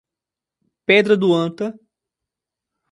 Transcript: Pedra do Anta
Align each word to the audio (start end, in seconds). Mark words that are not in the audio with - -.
Pedra 0.87 1.15
do 1.15 1.31
Anta 1.35 1.77